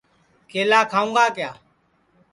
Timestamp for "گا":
1.15-1.25